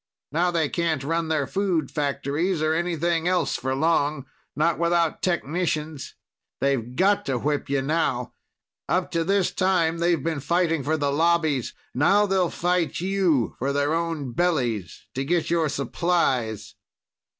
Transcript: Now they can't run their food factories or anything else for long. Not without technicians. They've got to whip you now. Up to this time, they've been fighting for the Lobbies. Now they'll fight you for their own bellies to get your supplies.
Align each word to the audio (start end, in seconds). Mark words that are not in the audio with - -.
Now 0.31 0.49
they 0.49 0.67
can't 0.67 1.03
run 1.03 1.27
their 1.27 1.45
food 1.45 1.91
factories 1.91 2.59
or 2.63 2.73
anything 2.73 3.27
else 3.27 3.55
for 3.55 3.75
long. 3.75 4.25
Not 4.55 4.79
without 4.79 5.21
technicians. 5.21 6.15
They've 6.59 6.95
got 6.95 7.23
to 7.27 7.37
whip 7.37 7.69
you 7.69 7.83
now. 7.83 8.33
Up 8.89 9.11
to 9.11 9.23
this 9.23 9.51
time, 9.51 9.99
they've 9.99 10.23
been 10.23 10.39
fighting 10.39 10.81
for 10.81 10.97
the 10.97 11.11
Lobbies. 11.11 11.75
Now 11.93 12.25
they'll 12.25 12.49
fight 12.49 12.99
you 12.99 13.53
for 13.59 13.71
their 13.71 13.93
own 13.93 14.31
bellies 14.31 15.05
to 15.13 15.23
get 15.23 15.51
your 15.51 15.69
supplies. 15.69 16.73